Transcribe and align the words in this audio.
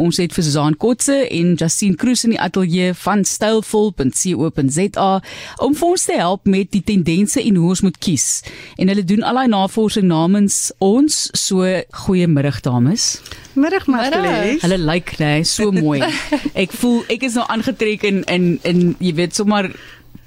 Ons 0.00 0.16
het 0.16 0.32
vir 0.32 0.40
Susan 0.46 0.72
Kotse 0.80 1.12
en 1.36 1.50
Justine 1.60 1.98
Kroes 2.00 2.22
in 2.24 2.32
die 2.32 2.38
ateljee 2.40 2.94
van 2.96 3.26
stylvol.co.za 3.28 5.08
om 5.66 5.74
vir 5.76 5.88
ons 5.90 6.06
te 6.08 6.16
help 6.16 6.48
met 6.48 6.70
die 6.72 6.80
tendense 6.80 7.36
en 7.42 7.58
hoe 7.60 7.74
ons 7.74 7.82
moet 7.84 7.98
kies. 8.00 8.40
En 8.80 8.88
hulle 8.88 9.04
doen 9.04 9.20
al 9.20 9.42
daai 9.42 9.52
navorsing 9.52 10.08
namens 10.08 10.72
ons. 10.80 11.26
So 11.36 11.68
goeiemiddag 12.06 12.62
dames. 12.64 13.20
Middag 13.52 13.84
Marlies. 13.84 14.64
Hulle 14.64 14.80
lyk 14.80 15.12
net 15.20 15.52
so 15.52 15.68
mooi. 15.76 16.00
Ek 16.64 16.72
voel 16.72 17.04
ek 17.12 17.28
is 17.28 17.36
nou 17.36 17.44
aangetrek 17.52 18.08
in 18.08 18.24
in 18.32 18.54
in 18.64 18.94
jy 18.96 19.12
weet 19.20 19.36
sommer 19.36 19.74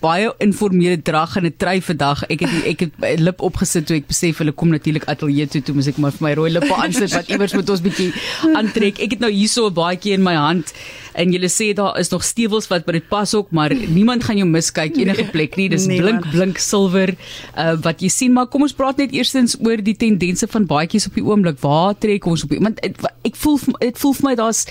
baie 0.05 0.31
informele 0.45 1.01
drag 1.01 1.37
en 1.39 1.45
'n 1.49 1.55
trui 1.57 1.79
vandag. 1.81 2.23
Ek 2.29 2.45
het 2.45 2.53
ek 2.71 2.79
het 2.85 3.19
lip 3.19 3.41
opgesit 3.41 3.85
toe 3.87 3.97
ek 3.97 4.07
besef 4.07 4.37
hulle 4.43 4.51
kom 4.51 4.69
natuurlik 4.69 5.07
ateljee 5.09 5.47
toe 5.47 5.61
toe 5.61 5.75
moet 5.75 5.87
ek 5.87 5.97
maar 5.97 6.11
vir 6.11 6.27
my 6.27 6.33
rooi 6.33 6.51
lippe 6.51 6.75
aansit 6.83 7.13
wat 7.13 7.29
iewers 7.29 7.53
moet 7.53 7.69
ons 7.69 7.81
bietjie 7.81 8.11
aantrek. 8.55 8.99
Ek 8.99 9.17
het 9.17 9.19
nou 9.19 9.31
hierso 9.31 9.67
'n 9.69 9.73
baadjie 9.73 10.13
in 10.13 10.23
my 10.23 10.35
hand 10.35 10.73
en 11.15 11.33
jy 11.33 11.49
sê 11.51 11.69
daar 11.77 11.97
is 11.99 12.11
nog 12.11 12.23
stewels 12.27 12.67
wat 12.71 12.85
by 12.87 12.97
dit 12.97 13.07
pas 13.09 13.33
ook, 13.37 13.51
maar 13.55 13.73
niemand 13.73 14.25
gaan 14.27 14.39
jou 14.41 14.47
miskyk 14.49 14.97
enige 14.99 15.27
plek 15.31 15.55
nie. 15.59 15.69
Dis 15.71 15.87
blink 15.89 16.27
blink 16.31 16.59
silwer 16.61 17.15
uh, 17.15 17.75
wat 17.85 18.03
jy 18.03 18.11
sien, 18.11 18.35
maar 18.35 18.49
kom 18.51 18.65
ons 18.67 18.75
praat 18.75 18.99
net 19.01 19.15
eerstens 19.15 19.57
oor 19.63 19.81
die 19.83 19.95
tendense 19.99 20.47
van 20.51 20.67
baadjies 20.69 21.07
op 21.09 21.17
die 21.19 21.25
oomblik. 21.25 21.61
Waar 21.63 21.95
trek 21.99 22.27
ons 22.29 22.45
op? 22.45 22.55
Want 22.59 22.81
ek, 22.85 22.99
ek 23.27 23.39
voel 23.39 23.59
dit 23.79 24.01
voel 24.01 24.15
vir 24.19 24.29
my 24.29 24.35
daar's 24.39 24.65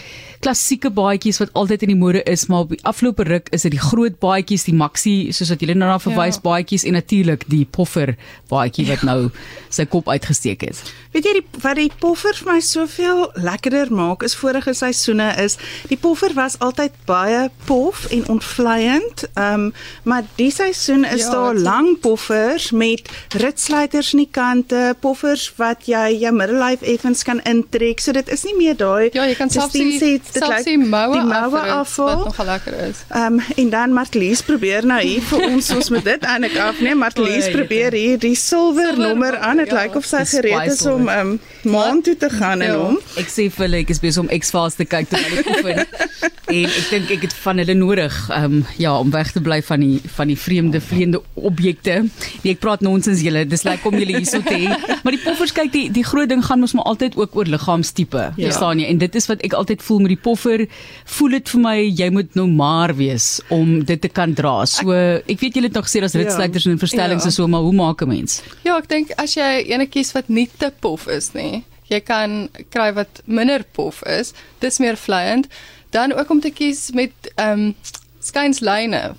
klassieke 0.45 0.91
baadjies 0.93 1.41
wat 1.41 1.55
altyd 1.57 1.87
in 1.87 1.95
die 1.95 1.99
mode 2.01 2.21
is, 2.29 2.47
maar 2.53 2.67
op 2.67 2.75
die 2.75 2.83
afgelope 2.85 3.25
ruk 3.29 3.49
is 3.57 3.65
dit 3.65 3.75
die 3.77 3.81
groot 3.81 4.19
baadjies, 4.21 4.67
die 4.69 4.77
maxi 4.77 5.15
soos 5.33 5.53
wat 5.55 5.65
julle 5.65 5.77
nou 5.79 5.89
na 5.89 5.97
verwys 6.03 6.39
ja. 6.41 6.45
baadjies 6.45 6.85
en 6.85 6.99
natuurlik 6.99 7.47
die 7.49 7.65
poffer 7.65 8.15
baadjie 8.53 8.87
wat 8.91 9.05
nou 9.09 9.19
sy 9.73 9.87
kop 9.91 10.11
uitgesteek 10.13 10.67
het. 10.69 10.83
Weet 11.15 11.29
jy 11.29 11.37
die 11.39 11.45
wat 11.63 11.79
die 11.79 11.91
poffer 12.01 12.37
vir 12.37 12.53
my 12.53 12.59
soveel 12.65 13.25
lekkerder 13.41 13.93
maak 13.95 14.25
is 14.27 14.37
vorige 14.37 14.75
seisoene 14.77 15.31
is 15.41 15.57
die 15.89 15.99
poffer 16.01 16.34
was 16.35 16.59
altyd 16.59 16.93
baie 17.05 17.51
pof 17.65 18.07
en 18.11 18.29
ontvleiend. 18.29 19.25
Ehm 19.35 19.53
um, 19.53 19.73
maar 20.03 20.23
die 20.35 20.51
seisoen 20.51 21.05
is 21.05 21.23
ja, 21.23 21.31
daar 21.31 21.55
lang 21.55 22.01
poffers 22.01 22.71
met 22.71 23.11
ritsluiters 23.29 24.13
aan 24.13 24.19
die 24.19 24.29
kante, 24.31 24.97
poffers 25.01 25.53
wat 25.57 25.87
jy 25.87 26.17
jou 26.21 26.33
middellyf 26.35 26.83
effens 26.83 27.23
kan 27.23 27.43
intrek. 27.43 28.01
So 28.01 28.13
dit 28.13 28.29
is 28.29 28.45
nie 28.45 28.57
meer 28.57 28.77
daai 28.77 29.09
Ja, 29.13 29.25
jy 29.27 29.35
kan 29.35 29.51
selfs 29.51 29.73
die 29.73 29.99
selfs 29.99 30.65
die 30.65 30.79
moue 30.79 31.23
af 31.35 31.97
wat 31.97 32.25
nog 32.25 32.45
lekker 32.45 32.79
is. 32.89 33.05
Ehm 33.09 33.39
um, 33.39 33.41
en 33.57 33.71
dan 33.71 33.93
Martlies 33.93 34.43
probeer 34.43 34.87
nou 34.87 35.01
hier 35.01 35.23
vir 35.23 35.47
ons 35.49 35.71
ons 35.71 35.91
moet 35.91 36.05
dit 36.05 36.25
eintlik 36.25 36.59
afneem. 36.59 36.99
Martlies 36.99 37.51
probeer 37.51 37.93
hier 37.93 38.19
die 38.19 38.35
silwer 38.39 38.99
nommer 38.99 39.39
aan. 39.39 39.63
Dit 39.63 39.73
ja, 39.73 39.83
lyk 39.83 39.97
of 39.97 40.07
sy 40.09 40.25
gereed 40.29 40.73
is 40.73 40.87
om 40.87 41.09
um, 41.09 41.35
maan 41.63 42.03
toe 42.03 42.17
te 42.17 42.31
gaan 42.31 42.61
ja. 42.61 42.73
en 42.73 42.81
hom. 42.81 43.01
Ek 43.21 43.31
sê 43.31 43.49
vir 43.53 43.67
hulle 43.67 43.83
ek 43.85 43.95
is 43.95 44.03
besig 44.03 44.25
om 44.25 44.31
X-Files 44.33 44.79
te 44.81 44.89
kyk 44.89 45.11
terwyl 45.13 45.43
ek 45.43 45.53
oefen. 45.57 45.85
en 46.25 46.67
ek 46.69 46.89
dink 46.91 47.11
ek 47.17 47.27
het 47.27 47.35
van 47.45 47.61
hulle 47.63 47.75
nodig 47.79 48.17
um, 48.37 48.61
ja 48.81 48.95
om 48.99 49.11
weg 49.15 49.33
te 49.35 49.43
bly 49.45 49.61
van 49.67 49.85
die 49.85 50.01
van 50.17 50.31
die 50.31 50.39
vreemde 50.39 50.81
vleiende 50.81 51.21
objekte. 51.35 52.01
Nee, 52.43 52.55
ek 52.55 52.63
praat 52.63 52.85
nonsens 52.85 53.23
julle. 53.25 53.45
Dis 53.49 53.65
lyk 53.67 53.81
like 53.81 53.91
om 53.91 53.99
julle 53.99 54.19
hierso 54.19 54.41
te 54.45 54.57
hê. 54.57 54.79
Maar 55.05 55.17
die 55.17 55.23
poffers 55.25 55.55
kyk 55.57 55.73
die 55.75 55.87
die 55.95 56.05
groot 56.07 56.31
ding 56.31 56.45
gaan 56.45 56.63
mos 56.63 56.75
maar 56.77 56.89
altyd 56.93 57.19
ook 57.21 57.37
oor 57.37 57.51
liggaamstipe. 57.51 58.23
Ja. 58.37 58.49
Verstaan 58.49 58.81
jy? 58.83 58.89
En 58.93 59.03
dit 59.03 59.19
is 59.21 59.29
wat 59.31 59.45
ek 59.47 59.57
altyd 59.59 59.85
voel 59.85 60.05
met 60.07 60.15
die 60.15 60.21
poffer. 60.29 60.67
Voel 61.17 61.39
dit 61.39 61.55
vir 61.55 61.65
my 61.65 61.77
jy 61.83 62.11
moet 62.15 62.39
nou 62.39 62.47
maar 62.51 62.95
wees 62.97 63.29
om 63.55 63.77
dit 63.85 64.01
te 64.01 64.11
kan 64.13 64.35
dra. 64.37 64.57
So 64.71 64.95
ek, 64.95 65.29
ek 65.37 65.45
weet 65.45 65.61
julle 65.61 65.71
het 65.71 65.79
nog 65.79 65.89
gesê 65.89 66.03
daar's 66.05 66.17
ritsluiters 66.19 66.69
ja. 66.69 66.75
en 66.75 66.83
verstellings 66.83 67.27
ja. 67.27 67.33
en 67.33 67.37
so, 67.37 67.49
maar 67.51 67.67
hoe 67.67 67.75
maak 67.77 68.03
'n 68.03 68.09
mens? 68.09 68.41
Ja, 68.65 68.79
ek 68.79 68.89
dink 68.89 69.13
as 69.21 69.37
jy 69.37 69.65
ene 69.75 69.87
kies 69.87 70.13
wat 70.17 70.29
nie 70.29 70.49
te 70.59 70.73
pof 70.81 71.07
is 71.09 71.33
nie, 71.35 71.65
jy 71.91 72.01
kan 72.01 72.49
kry 72.71 72.93
wat 72.93 73.23
minder 73.25 73.65
pof 73.73 74.03
is. 74.03 74.33
Dis 74.59 74.79
meer 74.79 74.97
vleiend. 74.97 75.47
Dan 75.91 76.13
ook 76.13 76.31
om 76.31 76.41
te 76.41 76.51
kies 76.51 76.91
met 76.93 77.13
ehm 77.35 77.51
um, 77.51 77.75
skynslyne. 78.25 79.15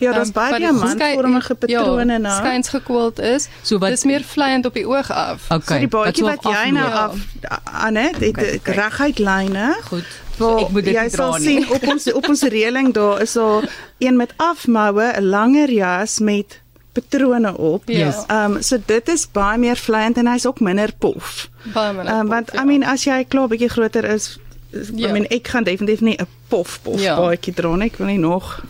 Ja, 0.00 0.12
dis 0.16 0.30
um, 0.30 0.32
baie 0.32 0.58
diamantvormige 0.58 1.54
patrone 1.54 2.12
ja, 2.12 2.18
na. 2.18 2.36
Skyns 2.38 2.68
gekwoeld 2.72 3.18
is. 3.18 3.48
So 3.62 3.78
wat 3.78 3.92
Dis 3.92 4.06
meer 4.08 4.24
vleiend 4.24 4.66
op 4.66 4.74
die 4.74 4.86
oog 4.88 5.10
af. 5.12 5.50
Okay. 5.50 5.60
So 5.60 5.78
die 5.84 5.90
baadjie 5.92 6.24
wat, 6.24 6.42
wat 6.44 6.56
jy 6.56 6.70
nou 6.72 6.88
af 6.88 7.18
aan 7.64 8.00
het, 8.00 8.16
dit 8.22 8.32
okay, 8.32 8.60
reguit 8.64 9.20
lyne. 9.20 9.74
Goed. 9.90 10.08
So 10.38 10.54
ek 10.62 10.72
moet 10.72 10.88
dit 10.88 10.96
jy 10.96 11.06
sal 11.12 11.36
sien 11.42 11.68
op 11.68 11.84
ons 11.92 12.08
op 12.16 12.30
ons 12.32 12.44
reëling 12.54 12.94
daar 12.96 13.20
is 13.26 13.36
so 13.36 13.60
een 14.00 14.16
met 14.16 14.32
afmoue, 14.40 15.12
'n 15.20 15.28
langer 15.28 15.72
jas 15.72 16.18
met 16.18 16.60
patrone 16.92 17.56
op. 17.56 17.88
Ja. 17.88 18.06
Ehm 18.06 18.24
ja. 18.28 18.44
um, 18.44 18.62
so 18.62 18.78
dit 18.86 19.08
is 19.08 19.26
baie 19.30 19.58
meer 19.58 19.76
vleiend 19.76 20.16
en 20.16 20.26
hy's 20.26 20.46
ook 20.46 20.60
minder 20.60 20.92
pof. 20.98 21.48
Baie 21.74 21.92
minder. 21.94 22.14
Um, 22.14 22.28
want 22.28 22.50
ja. 22.52 22.62
I 22.62 22.66
mean 22.66 22.84
as 22.84 23.04
jy 23.04 23.24
klaar 23.28 23.48
bietjie 23.48 23.70
groter 23.70 24.04
is, 24.04 24.38
ja. 24.70 25.08
I 25.08 25.12
mean 25.12 25.26
ek 25.30 25.48
gaan 25.48 25.64
definitief 25.64 26.00
nie 26.00 26.16
'n 26.18 26.26
pof 26.48 26.80
pof 26.82 27.00
ja. 27.00 27.16
baadjie 27.16 27.54
dra 27.54 27.76
nie. 27.76 27.90
Ek 27.90 27.96
wil 27.98 28.06
nie 28.06 28.18
nog 28.18 28.64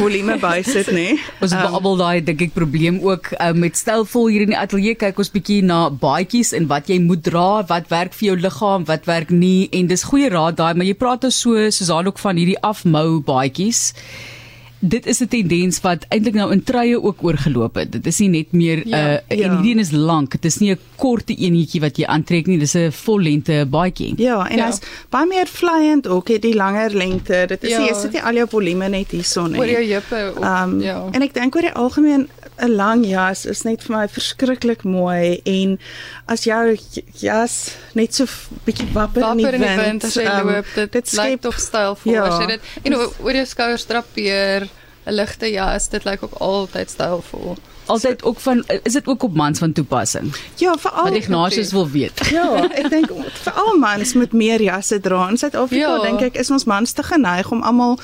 volume 0.00 0.38
bysit 0.40 0.90
nie. 0.92 1.20
Ons 1.42 1.52
um, 1.52 1.62
babbel 1.76 1.96
daai 2.00 2.24
dink 2.24 2.40
ek 2.40 2.56
probleem 2.56 3.00
ook 3.04 3.32
uh, 3.36 3.52
met 3.52 3.76
stylvol 3.76 4.28
hier 4.32 4.46
in 4.46 4.54
die 4.54 4.58
ateljee 4.58 4.94
kyk 4.94 5.18
ons 5.18 5.32
bietjie 5.34 5.60
na 5.62 5.90
baadjies 5.90 6.52
en 6.56 6.66
wat 6.72 6.88
jy 6.88 6.98
moet 7.04 7.22
dra, 7.22 7.62
wat 7.68 7.92
werk 7.92 8.16
vir 8.16 8.32
jou 8.32 8.36
liggaam, 8.40 8.88
wat 8.88 9.04
werk 9.04 9.30
nie 9.30 9.68
en 9.72 9.86
dis 9.86 10.08
goeie 10.08 10.32
raad 10.32 10.56
daai, 10.56 10.74
maar 10.74 10.88
jy 10.88 10.96
praat 10.96 11.20
dus 11.28 11.40
so 11.44 11.70
soos 11.70 11.92
al 11.92 12.08
ook 12.08 12.18
van 12.18 12.40
hierdie 12.40 12.60
afmou 12.64 13.20
baadjies 13.20 13.92
dit 14.80 15.06
is 15.06 15.20
'n 15.20 15.28
tendens 15.28 15.80
wat 15.80 16.04
eintlik 16.08 16.34
nou 16.34 16.52
in 16.52 16.62
treie 16.62 17.02
ook 17.02 17.22
oorgeloop 17.22 17.74
het. 17.74 17.92
Dit 17.92 18.06
is 18.06 18.18
nie 18.18 18.28
net 18.28 18.52
meer 18.52 18.76
'n 18.84 18.88
ja, 18.88 19.12
uh, 19.12 19.38
ja. 19.38 19.44
en 19.44 19.62
hierdie 19.62 19.78
is 19.78 19.90
lank. 19.90 20.30
Dit 20.30 20.44
is 20.44 20.58
nie 20.58 20.72
'n 20.72 20.78
korte 20.96 21.34
enetjie 21.34 21.80
wat 21.80 21.96
jy 21.96 22.04
aantrek 22.04 22.46
nie. 22.46 22.58
Dis 22.58 22.74
'n 22.74 22.92
vollengte 22.92 23.66
baadjie. 23.70 24.14
Ja, 24.16 24.48
en 24.48 24.56
ja. 24.56 24.66
as 24.66 24.80
baie 25.08 25.26
meer 25.26 25.46
flyend 25.46 26.06
ook 26.06 26.28
het 26.28 26.42
die 26.42 26.54
langer 26.54 26.90
lengte. 26.94 27.44
Dit 27.46 27.64
is 27.64 27.70
ja. 27.70 27.80
jy 27.80 27.94
sit 27.94 28.12
nie 28.12 28.22
al 28.22 28.34
jou 28.34 28.48
volume 28.48 28.88
net 28.88 29.10
hierson 29.10 29.50
nie. 29.50 29.60
Oor 29.60 29.68
jou 29.68 29.84
heupe 29.84 30.32
ook. 30.36 30.44
Um, 30.44 30.80
ja. 30.80 31.08
En 31.12 31.22
ek 31.22 31.34
dink 31.34 31.54
oor 31.54 31.62
die 31.62 31.72
algemeen 31.72 32.28
'n 32.60 32.76
lang 32.76 33.04
jas 33.06 33.46
is 33.46 33.64
net 33.64 33.82
vir 33.82 33.96
my 33.96 34.06
verskriklik 34.08 34.84
mooi 34.84 35.40
en 35.44 35.78
as 36.26 36.44
jou 36.44 36.76
jas 37.20 37.76
net 37.94 38.14
so 38.14 38.26
bietjie 38.66 38.88
wapper, 38.92 39.24
wapper 39.24 39.54
in 39.54 39.64
die 39.64 39.76
wind 39.84 40.04
as 40.04 40.16
jy 40.16 40.26
um, 40.28 40.52
loop, 40.52 40.66
dit, 40.74 40.92
dit 40.92 41.12
lyk 41.18 41.40
tog 41.40 41.58
stylvol 41.60 42.12
ja, 42.12 42.26
as 42.28 42.40
jy 42.40 42.46
dit 42.56 42.62
en 42.84 42.98
oor 43.00 43.40
jou 43.40 43.46
skouers 43.46 43.86
drapeer 43.88 44.68
'n 45.06 45.16
ligte 45.16 45.48
jas, 45.50 45.88
dit 45.88 46.04
lyk 46.04 46.22
ook 46.22 46.36
altyd 46.44 46.90
stylvol. 46.90 47.56
Altyd 47.90 48.22
ook 48.24 48.40
van 48.40 48.64
is 48.82 48.92
dit 48.92 49.06
ook 49.06 49.22
op 49.22 49.34
mans 49.34 49.58
van 49.58 49.72
toepassing? 49.72 50.34
Ja, 50.54 50.76
veral 50.78 51.04
wat 51.04 51.14
Ignatius 51.14 51.72
wil 51.72 51.88
weet. 51.90 52.18
Ja, 52.30 52.68
ek 52.70 52.86
dink 52.90 53.10
veral 53.42 53.76
mans 53.80 54.12
moet 54.14 54.32
meer 54.32 54.62
jasse 54.62 55.00
dra. 55.02 55.28
In 55.28 55.38
Suid-Afrika 55.38 55.96
ja. 55.96 56.02
dink 56.04 56.22
ek 56.30 56.36
is 56.38 56.50
ons 56.50 56.64
mans 56.64 56.92
te 56.92 57.02
geneig 57.02 57.50
om 57.50 57.62
almal 57.66 57.98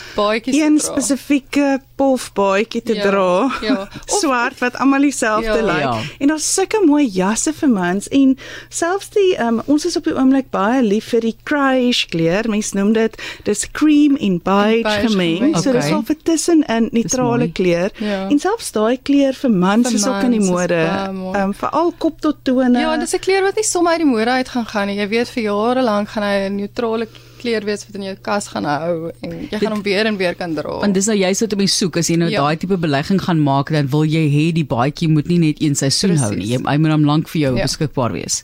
een 0.45 0.81
spesifieke 0.83 1.79
pofbaadjie 1.97 2.83
te 2.83 2.97
ja, 2.99 3.07
dra. 3.07 3.51
Ja. 3.63 3.77
Swart 4.19 4.59
wat 4.65 4.77
almal 4.83 5.07
dieselfde 5.07 5.61
ja, 5.61 5.67
lyk. 5.69 5.85
Ja. 5.85 5.95
En 6.19 6.33
daar's 6.33 6.49
sulke 6.55 6.83
mooi 6.85 7.07
jasse 7.07 7.55
vir 7.55 7.71
mans 7.71 8.09
en 8.09 8.35
selfs 8.69 9.13
die 9.15 9.29
um, 9.43 9.63
ons 9.71 9.87
is 9.87 9.97
op 9.97 10.09
die 10.11 10.17
oomblik 10.17 10.51
baie 10.55 10.83
lief 10.83 11.13
vir 11.15 11.29
die 11.29 11.37
crash 11.47 12.07
kleur. 12.11 12.51
Mense 12.51 12.77
noem 12.77 12.93
dit 12.97 13.17
dis 13.47 13.65
cream 13.71 14.19
en 14.19 14.41
beige, 14.43 14.83
beige 14.89 15.09
gemeng. 15.09 15.49
Okay. 15.53 15.63
So 15.63 15.77
dis 15.77 15.93
al 15.93 16.05
vir 16.11 16.21
tussen 16.27 16.65
'n 16.67 16.91
neutrale 16.93 17.49
kleur. 17.53 17.95
Ja. 18.03 18.27
En 18.29 18.39
selfs 18.43 18.73
daai 18.75 18.99
kleur 19.03 19.35
vir 19.35 19.51
mans 19.51 19.76
vir 19.85 19.95
is 19.95 20.07
ook 20.07 20.23
in 20.23 20.31
die 20.31 20.41
mode. 20.41 20.75
Ehm 20.75 21.23
um, 21.35 21.55
veral 21.55 21.93
kop 21.99 22.21
tot 22.21 22.37
tone. 22.43 22.79
Ja, 22.81 22.97
dis 22.97 23.15
'n 23.15 23.19
kleur 23.19 23.43
wat 23.43 23.57
nie 23.57 23.65
sommer 23.65 23.93
uit 23.93 24.01
die 24.01 24.11
mode 24.11 24.31
uit 24.31 24.49
gaan 24.49 24.67
gaan 24.67 24.87
nie. 24.87 24.97
Jy 24.97 25.09
weet 25.09 25.29
vir 25.29 25.43
jare 25.43 25.83
lank 25.83 26.09
gaan 26.09 26.23
hy 26.23 26.49
'n 26.49 26.57
neutrale 26.57 27.09
kleur 27.41 27.65
wees 27.65 27.85
wat 27.87 27.95
in 27.95 28.07
jou 28.09 28.17
kas 28.23 28.49
gaan 28.49 28.65
hou 28.65 29.13
en 29.23 29.31
jy 29.51 29.61
gaan 29.61 29.77
hom 29.77 29.83
weer 29.87 30.07
en 30.07 30.17
weer 30.17 30.35
kan 30.35 30.55
dra. 30.55 30.81
Want 30.83 30.95
dis 30.95 31.07
nou 31.07 31.17
jy 31.19 31.33
sit 31.35 31.53
om 31.53 31.59
die 31.59 31.71
soek 31.71 31.97
as 31.97 32.11
jy 32.11 32.17
nou 32.17 32.31
ja. 32.31 32.43
daai 32.43 32.57
tipe 32.57 32.77
belegging 32.77 33.21
gaan 33.23 33.41
maak 33.45 33.71
dan 33.75 33.89
wil 33.93 34.05
jy 34.05 34.27
hê 34.33 34.53
die 34.57 34.67
baadjie 34.67 35.09
moet 35.13 35.29
nie 35.29 35.39
net 35.39 35.63
een 35.63 35.75
seisoen 35.79 36.17
hou 36.17 36.35
nie. 36.35 36.53
Jy 36.55 36.61
moet 36.63 36.91
hom 36.91 37.05
lank 37.05 37.29
vir 37.29 37.41
jou 37.41 37.57
ja. 37.57 37.67
beskikbaar 37.69 38.13
wees. 38.13 38.43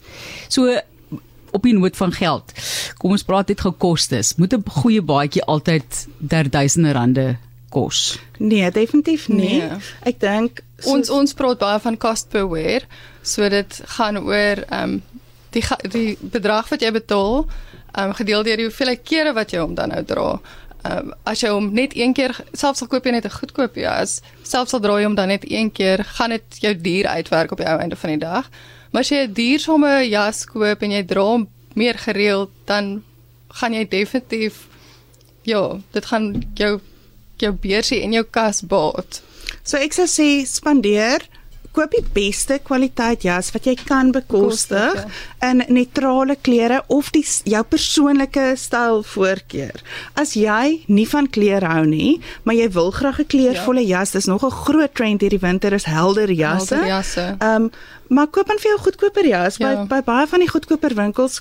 So 0.48 0.78
op 1.52 1.62
die 1.68 1.74
noot 1.76 1.96
van 1.96 2.12
geld. 2.16 2.52
Kom 2.98 3.12
ons 3.12 3.24
praat 3.28 3.48
net 3.52 3.60
gou 3.60 3.72
kostes. 3.72 4.36
Moet 4.40 4.54
'n 4.54 4.64
goeie 4.82 5.02
baadjie 5.02 5.44
altyd 5.44 6.06
der 6.18 6.48
duisende 6.48 6.92
rande 6.92 7.36
kos? 7.72 8.18
Nee, 8.38 8.70
definitief 8.70 9.28
nie. 9.32 9.62
Nee. 9.62 9.80
Ek 10.08 10.20
dink 10.22 10.62
ons 10.90 11.10
ons 11.10 11.34
praat 11.38 11.60
baie 11.62 11.80
van 11.82 11.98
cost 12.00 12.28
per 12.32 12.48
wear. 12.50 12.86
So 13.22 13.48
dit 13.48 13.80
gaan 13.96 14.20
oor 14.22 14.64
ehm 14.68 14.98
um, 14.98 15.02
die 15.52 15.62
die 15.92 16.16
bedrag 16.32 16.70
wat 16.72 16.80
jy 16.80 16.90
betaal 16.94 17.42
um, 17.98 18.12
gedeel 18.16 18.44
deur 18.46 18.60
die 18.60 18.68
hoeveelheid 18.68 19.02
kere 19.04 19.32
wat 19.36 19.52
jy 19.52 19.60
hom 19.60 19.74
dan 19.76 19.92
nou 19.92 20.02
dra. 20.08 20.28
Um, 20.88 21.12
as 21.28 21.42
jy 21.44 21.52
hom 21.52 21.68
net 21.76 21.94
een 21.94 22.14
keer 22.16 22.34
selfs 22.52 22.82
al 22.82 22.90
koop 22.90 23.04
jy 23.06 23.12
net 23.14 23.26
'n 23.28 23.36
goedkoop 23.36 23.76
jas, 23.76 24.20
selfs 24.42 24.74
al 24.74 24.80
dra 24.80 24.98
jy 24.98 25.06
hom 25.06 25.14
dan 25.14 25.28
net 25.28 25.44
een 25.46 25.70
keer, 25.70 26.04
gaan 26.04 26.30
dit 26.30 26.58
jou 26.60 26.74
duur 26.74 27.06
uitwerk 27.06 27.52
op 27.52 27.58
die 27.58 27.68
ou 27.68 27.78
einde 27.78 27.96
van 27.96 28.10
die 28.10 28.24
dag. 28.24 28.50
Maar 28.90 29.00
as 29.00 29.10
jy 29.10 29.26
'n 29.26 29.32
duur 29.32 29.60
somme 29.60 30.08
jas 30.08 30.44
koop 30.44 30.82
en 30.82 30.90
jy 30.90 31.02
dra 31.04 31.22
hom 31.22 31.48
meer 31.74 31.98
gereeld, 31.98 32.50
dan 32.64 33.02
gaan 33.48 33.72
jy 33.72 33.88
definitief 33.88 34.68
ja, 35.42 35.78
dit 35.92 36.04
gaan 36.06 36.42
jou 36.54 36.80
jou 37.42 37.52
beursie 37.64 38.00
en 38.04 38.14
jou 38.16 38.24
kas 38.24 38.62
baat. 38.68 39.20
So 39.62 39.78
ek 39.78 39.94
sou 39.96 40.08
sê 40.10 40.28
spandeer 40.48 41.26
koop 41.72 41.94
die 41.94 42.04
beste 42.14 42.58
kwaliteit 42.64 43.24
jas 43.26 43.50
wat 43.54 43.66
jy 43.68 43.74
kan 43.78 44.12
bekostig 44.12 44.98
ja. 44.98 45.06
in 45.50 45.62
neutrale 45.72 46.36
kleure 46.36 46.82
of 46.92 47.10
die 47.14 47.24
jou 47.48 47.62
persoonlike 47.64 48.52
styl 48.60 49.02
voorkeur. 49.06 49.80
As 50.18 50.34
jy 50.36 50.82
nie 50.86 51.06
van 51.08 51.30
kleure 51.32 51.72
hou 51.72 51.86
nie, 51.88 52.20
maar 52.44 52.58
jy 52.58 52.68
wil 52.76 52.90
graag 52.90 53.20
'n 53.20 53.30
kleurvolle 53.34 53.86
ja. 53.86 53.98
jas, 53.98 54.12
dis 54.12 54.26
nog 54.26 54.44
'n 54.44 54.50
groot 54.50 54.94
trend 54.94 55.20
hierdie 55.20 55.40
winter 55.40 55.72
is 55.72 55.84
helder 55.84 56.30
jasse. 56.30 56.74
Helder 56.74 56.88
jasse. 56.88 57.36
Ehm 57.38 57.64
um, 57.64 57.70
maar 58.12 58.26
koop 58.26 58.46
dan 58.46 58.58
vir 58.60 58.70
jou 58.70 58.80
goedkoper 58.80 59.26
jas. 59.26 59.56
Ja. 59.56 59.68
By 59.72 59.86
by 59.88 60.00
baie 60.04 60.26
van 60.26 60.42
die 60.44 60.48
goedkoper 60.48 60.94
winkels 60.94 61.40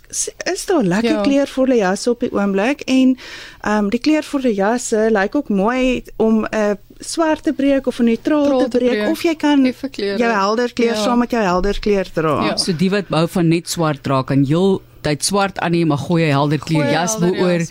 is 0.54 0.66
daar 0.66 0.84
lekker 0.84 1.18
ja. 1.18 1.22
kleurvolle 1.22 1.75
jasse 1.75 2.10
op 2.10 2.19
die 2.19 2.31
oomblik 2.31 2.81
en 2.81 3.18
ehm 3.62 3.77
um, 3.77 3.89
die 3.89 4.00
kleurvolle 4.00 4.54
jasse 4.54 5.10
lyk 5.12 5.36
ook 5.36 5.50
mooi 5.50 6.04
om 6.16 6.45
'n 6.45 6.56
uh, 6.56 6.72
swart 7.01 7.44
te 7.44 7.53
breek 7.53 7.88
of 7.88 8.00
'n 8.00 8.03
neutraal 8.03 8.63
te, 8.63 8.69
te 8.69 8.77
breek 8.77 9.09
of 9.09 9.24
jy 9.24 9.36
kan 9.36 9.63
jou 9.63 10.31
helder 10.31 10.74
kleur 10.74 10.95
ja. 10.95 11.03
saam 11.03 11.19
met 11.19 11.31
jou 11.31 11.42
helder 11.42 11.80
kleur 11.80 12.07
dra. 12.13 12.45
Ja. 12.45 12.57
So 12.57 12.74
die 12.74 12.89
wat 12.89 13.07
bou 13.07 13.27
van 13.27 13.48
net 13.48 13.69
swart 13.69 14.03
dra 14.03 14.24
kan 14.24 14.45
heel 14.45 14.81
tyd 15.01 15.25
swart 15.25 15.59
aan 15.59 15.71
nie 15.71 15.86
maar 15.86 15.98
gooi 15.98 16.24
'n 16.25 16.30
helder 16.31 16.59
kleur 16.59 16.92
jas 16.92 17.18
bo 17.18 17.33
oor. 17.33 17.62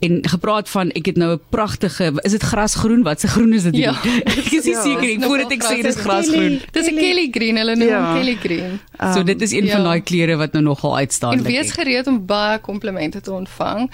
en 0.00 0.12
gepraat 0.24 0.68
van 0.68 0.90
ek 0.90 1.06
het 1.06 1.16
nou 1.16 1.32
'n 1.32 1.40
pragtige 1.50 2.12
is 2.22 2.32
dit 2.32 2.42
grasgroen? 2.42 3.02
Wat 3.02 3.20
se 3.20 3.28
groen 3.28 3.52
is 3.52 3.62
dit 3.62 3.76
ja. 3.76 3.92
ek 4.40 4.52
is 4.52 4.64
nie 4.64 4.72
ja, 4.72 4.82
seker 4.82 5.06
nie 5.06 5.20
voordat 5.20 5.52
ek 5.52 5.62
sê 5.62 5.82
dis 5.82 5.96
grasgroen. 5.96 6.60
dis 6.72 6.86
'n 6.86 6.96
kelly 6.96 7.28
green. 7.30 7.56
Hulle 7.56 7.76
noem 7.76 7.88
ja. 7.88 8.14
kelly 8.14 8.36
green. 8.40 8.80
Um, 9.02 9.12
so 9.12 9.22
dit 9.22 9.42
is 9.42 9.52
een 9.52 9.64
ja. 9.64 9.76
van 9.76 9.84
daai 9.84 10.00
kleure 10.00 10.36
wat 10.36 10.52
nou 10.52 10.64
nogal 10.64 10.96
uitstaan 10.96 11.32
en 11.32 11.42
wees 11.42 11.72
gereed 11.72 12.06
om 12.06 12.26
baie 12.26 12.58
komplimente 12.58 13.20
te 13.20 13.32
ontvang. 13.32 13.90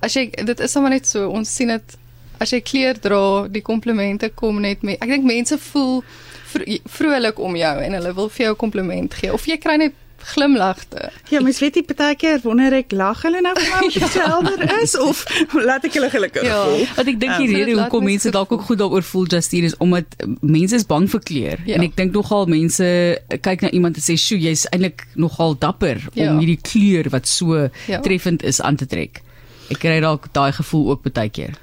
As 0.00 0.14
jy 0.14 0.30
dit 0.30 0.60
is 0.60 0.70
sommer 0.72 0.90
net 0.90 1.06
so 1.06 1.28
ons 1.28 1.54
sien 1.54 1.68
dit 1.68 1.98
as 2.38 2.52
jy 2.54 2.60
kleur 2.60 2.98
dra 3.00 3.22
die 3.48 3.62
komplimente 3.62 4.30
kom 4.34 4.60
net 4.60 4.82
met 4.82 5.00
ek 5.02 5.08
dink 5.16 5.24
mense 5.28 5.58
voel 5.70 6.02
vrolik 6.88 7.38
om 7.38 7.56
jou 7.56 7.74
en 7.84 7.96
hulle 7.98 8.12
wil 8.16 8.28
vir 8.28 8.46
jou 8.46 8.52
'n 8.52 8.62
kompliment 8.64 9.14
gee 9.14 9.32
of 9.32 9.46
jy 9.46 9.58
kry 9.58 9.76
net 9.76 9.94
glimlagte. 10.18 11.10
Ja, 11.28 11.40
mens 11.40 11.58
weet 11.58 11.74
nie 11.78 11.84
baie 11.86 12.16
keer 12.18 12.40
wonder 12.42 12.74
ek 12.74 12.92
lag 12.96 13.20
hulle 13.22 13.40
nou 13.44 13.54
vir 13.58 13.68
my 13.70 13.86
of 13.86 13.94
dit 14.02 14.16
helder 14.18 14.64
is 14.82 14.94
of 14.98 15.22
laat 15.54 15.86
ek 15.86 15.94
hulle 15.98 16.10
gelukkig 16.10 16.46
ja, 16.46 16.56
voel. 16.64 16.80
Ja, 16.82 16.88
want 16.96 17.12
ek 17.12 17.20
dink 17.22 17.36
die 17.38 17.48
um, 17.48 17.54
rede 17.54 17.76
hoekom 17.78 18.08
mense 18.08 18.32
dalk 18.34 18.52
ook 18.52 18.66
goed 18.68 18.80
daaroor 18.82 19.06
voel 19.06 19.28
Justine 19.30 19.70
is 19.70 19.76
omdat 19.84 20.18
mense 20.40 20.74
is 20.80 20.86
bang 20.90 21.08
vir 21.10 21.22
kleur 21.30 21.62
ja. 21.64 21.78
en 21.78 21.86
ek 21.86 21.96
dink 22.00 22.16
nogal 22.16 22.50
mense 22.50 22.88
kyk 23.46 23.64
na 23.66 23.70
iemand 23.70 24.00
en 24.00 24.04
sê, 24.04 24.18
"Sjoe, 24.18 24.40
jy's 24.42 24.66
eintlik 24.72 25.06
nogal 25.14 25.56
dapper 25.58 26.02
ja. 26.14 26.32
om 26.32 26.42
hierdie 26.42 26.60
kleur 26.62 27.10
wat 27.14 27.30
so 27.30 27.68
ja. 27.86 28.02
treffend 28.02 28.42
is 28.42 28.60
aan 28.60 28.76
te 28.76 28.86
trek." 28.86 29.22
Ek 29.68 29.78
kry 29.82 30.00
dalk 30.00 30.30
daai 30.32 30.52
gevoel 30.56 30.90
ook 30.90 31.02
baie 31.12 31.28
keer. 31.28 31.56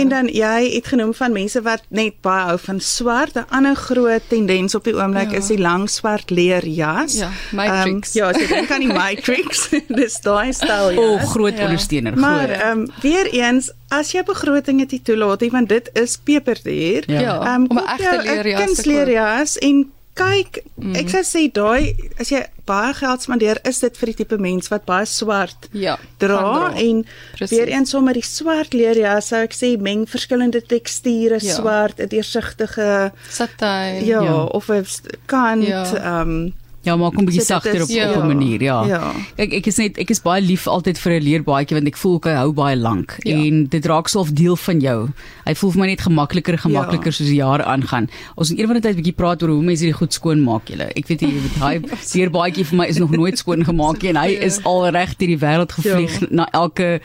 En 0.00 0.08
dan 0.08 0.26
jy 0.32 0.70
het 0.74 0.86
genoem 0.90 1.12
van 1.14 1.32
mense 1.32 1.60
wat 1.62 1.82
net 1.88 2.16
baie 2.24 2.46
hou 2.48 2.58
van 2.58 2.80
swart. 2.80 3.36
'n 3.36 3.46
Ander 3.48 3.76
groot 3.76 4.22
tendens 4.28 4.74
op 4.74 4.84
die 4.84 4.94
oomblik 4.94 5.30
ja. 5.30 5.38
is 5.38 5.46
die 5.46 5.58
lang 5.58 5.90
swart 5.90 6.30
leer 6.30 6.66
jas. 6.66 7.18
Ja, 7.18 7.30
Matrix. 7.52 8.14
Um, 8.14 8.22
ja, 8.22 8.32
so 8.32 8.46
dink 8.46 8.70
aan 8.70 8.80
die 8.80 8.92
Matrix. 8.92 9.68
Dis 10.00 10.20
daai 10.20 10.52
styl 10.52 10.90
ja. 10.90 10.98
O, 10.98 11.14
oh, 11.14 11.30
groot 11.30 11.56
ja. 11.56 11.64
ondersteuner. 11.64 12.18
Maar 12.18 12.48
ehm 12.48 12.78
um, 12.78 12.88
weer 13.00 13.26
eens 13.32 13.72
As 13.90 14.12
jy 14.14 14.22
begrotinge 14.22 14.86
dit 14.86 15.02
toelaat, 15.04 15.42
want 15.50 15.68
dit 15.68 15.90
is 15.98 16.12
peperduur. 16.22 17.10
Ja. 17.10 17.54
Um, 17.54 17.64
om 17.66 17.78
'n 17.78 17.86
egte 17.86 18.22
leer 18.22 18.46
jas 18.46 18.54
te 18.54 18.54
koop. 18.54 18.60
'n 18.60 18.66
Kunsleer 18.66 19.10
jas 19.10 19.58
en 19.58 19.90
kyk, 20.14 20.62
mm. 20.74 20.94
ek 20.94 21.08
sou 21.08 21.22
sê 21.26 21.42
daai 21.52 21.96
as 22.20 22.30
jy 22.30 22.44
baie 22.70 22.94
geld 22.94 23.26
spandeer, 23.26 23.60
is 23.68 23.82
dit 23.82 23.98
vir 24.00 24.12
die 24.12 24.16
tipe 24.22 24.38
mens 24.38 24.70
wat 24.72 24.86
baie 24.88 25.08
swart 25.10 25.68
ja, 25.74 25.96
dra, 26.22 26.38
dra 26.38 26.70
en 26.78 27.02
Precies. 27.34 27.56
weer 27.56 27.72
eens 27.74 27.90
sommer 27.96 28.14
die 28.16 28.26
swart 28.26 28.76
leer 28.76 29.02
ja, 29.02 29.18
sou 29.24 29.42
ek 29.44 29.56
sê 29.56 29.74
meng 29.80 30.06
verskillende 30.10 30.62
teksture, 30.62 31.40
ja. 31.42 31.58
swart, 31.58 32.00
'n 32.00 32.08
deursigtige 32.12 33.12
satijn, 33.28 34.04
ja, 34.06 34.22
ja, 34.22 34.40
of 34.54 34.70
'n 34.70 34.86
kant, 35.26 35.66
ja. 35.66 35.84
ehm 35.84 36.00
ja. 36.00 36.20
um, 36.22 36.59
Ja, 36.82 36.94
maar 36.96 37.10
kom 37.12 37.26
bietjie 37.28 37.44
sagter 37.44 37.82
op 37.82 37.88
ja. 37.92 38.08
op 38.10 38.22
'n 38.22 38.26
manier, 38.26 38.62
ja. 38.62 38.84
ja. 38.84 39.12
Ek 39.36 39.52
ek 39.52 39.66
is 39.66 39.76
net 39.76 39.98
ek 39.98 40.10
is 40.10 40.22
baie 40.24 40.40
lief 40.40 40.66
altyd 40.66 40.98
vir 40.98 41.12
'n 41.12 41.22
leerbaadjie 41.22 41.76
want 41.76 41.86
ek 41.86 41.96
voel 41.96 42.16
ek 42.16 42.28
hou 42.40 42.52
baie 42.52 42.76
lank 42.76 43.16
ja. 43.22 43.36
en 43.36 43.66
dit 43.68 43.86
raak 43.86 44.08
so 44.08 44.24
'n 44.24 44.34
deel 44.34 44.56
van 44.56 44.80
jou. 44.80 45.08
Hy 45.44 45.54
voel 45.54 45.70
vir 45.70 45.80
my 45.80 45.86
net 45.86 46.00
gemakliker 46.00 46.52
en 46.52 46.58
gemakliker 46.58 47.12
ja. 47.12 47.12
soos 47.12 47.28
die 47.28 47.36
jare 47.36 47.64
aangaan. 47.64 48.08
Ons 48.34 48.48
het 48.48 48.58
eendag 48.58 48.80
net 48.80 48.86
'n 48.86 48.96
bietjie 48.96 49.12
praat 49.12 49.42
oor 49.42 49.50
hoe 49.50 49.62
mense 49.62 49.84
dit 49.84 49.94
goed 49.94 50.12
skoon 50.12 50.40
maak 50.40 50.68
julle. 50.68 50.88
Ek 50.96 51.06
weet 51.06 51.20
jy 51.20 51.28
weet 51.28 51.60
hy 51.60 51.74
leerbaadjie 52.16 52.64
vir 52.64 52.76
my 52.76 52.86
is 52.86 52.98
nog 52.98 53.10
nooit 53.10 53.38
skoon 53.38 53.64
gemaak 53.64 54.02
en 54.04 54.16
hy 54.16 54.40
is 54.40 54.64
al 54.64 54.88
reg 54.88 55.16
deur 55.16 55.28
die 55.28 55.38
wêreld 55.38 55.72
gevlieg 55.72 56.20
ja. 56.20 56.26
na 56.30 56.48
elke 56.52 57.00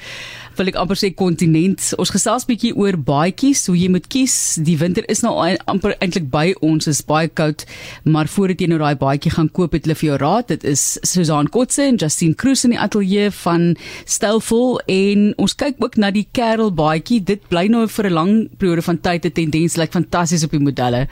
wil 0.57 0.72
ek 0.72 0.77
amper 0.80 1.00
sê 1.00 1.12
kontinent. 1.18 1.92
Ons 2.01 2.12
gesels 2.13 2.45
bietjie 2.48 2.74
oor 2.77 2.98
baadjies, 2.98 3.66
hoe 3.69 3.75
jy 3.77 3.89
moet 3.92 4.07
kies. 4.12 4.56
Die 4.63 4.77
winter 4.80 5.06
is 5.12 5.24
nou 5.25 5.33
amper 5.42 5.95
eintlik 6.00 6.30
by 6.31 6.54
ons, 6.66 6.88
is 6.92 7.01
baie 7.06 7.27
koud, 7.27 7.66
maar 8.04 8.30
voordat 8.31 8.62
jy 8.62 8.69
nou 8.72 8.80
daai 8.81 8.95
baadjie 9.00 9.33
gaan 9.36 9.50
koop, 9.50 9.65
het 9.74 9.86
hulle 9.86 9.96
vir 9.96 10.10
jou 10.10 10.18
raad. 10.18 10.48
Dit 10.48 10.64
is 10.64 10.98
Susan 11.02 11.50
Kotse 11.50 11.84
en 11.84 11.96
Justine 11.96 12.36
Cruz 12.36 12.64
in 12.64 12.72
die 12.76 12.80
ateljee 12.80 13.32
van 13.32 13.76
Styleful 14.06 14.80
en 14.86 15.34
ons 15.38 15.56
kyk 15.56 15.76
ook 15.80 15.98
na 15.98 16.12
die 16.12 16.28
Kerel 16.32 16.72
baadjie. 16.72 17.24
Dit 17.24 17.48
bly 17.50 17.68
nou 17.68 17.88
vir 17.88 18.06
'n 18.10 18.14
lang 18.14 18.50
periode 18.58 18.82
van 18.82 19.02
tyd 19.02 19.26
'n 19.26 19.32
tendens, 19.32 19.76
lyk 19.76 19.94
like 19.94 19.94
fantasties 19.94 20.44
op 20.44 20.52
die 20.52 20.60
modelle. 20.60 21.08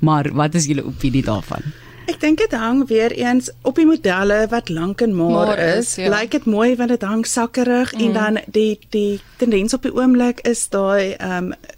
Maar 0.00 0.32
wat 0.32 0.54
is 0.54 0.66
julle 0.66 0.84
opinie 0.84 1.22
daarvan? 1.22 1.62
Ek 2.08 2.20
dink 2.20 2.38
dit 2.38 2.52
hang 2.56 2.86
weer 2.88 3.12
eens 3.12 3.50
op 3.68 3.76
die 3.76 3.86
modelle 3.86 4.46
wat 4.48 4.70
lank 4.72 5.02
en 5.04 5.14
maar, 5.16 5.46
maar 5.50 5.58
is. 5.58 5.94
Ja. 6.00 6.08
Lyk 6.08 6.30
dit 6.30 6.44
mooi 6.44 6.76
want 6.76 6.88
dit 6.88 7.02
hang 7.02 7.26
sakkerig 7.26 7.92
mm. 7.92 8.00
en 8.00 8.12
dan 8.12 8.38
die 8.46 8.78
die 8.90 9.20
tendens 9.36 9.74
op 9.74 9.82
die 9.82 9.92
oomblik 9.92 10.40
is 10.48 10.68
daai 10.68 11.12
ehm 11.18 11.52
um, 11.52 11.76